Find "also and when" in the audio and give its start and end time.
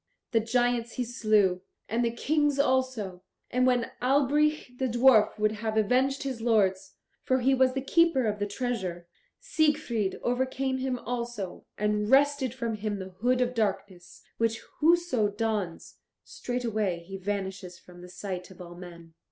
2.57-3.91